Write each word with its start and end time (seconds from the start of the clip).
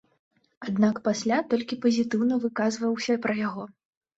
Аднак 0.67 1.01
пасля 1.07 1.37
толькі 1.51 1.79
пазітыўна 1.83 2.41
выказваўся 2.47 3.19
пра 3.27 3.33
яго. 3.47 3.71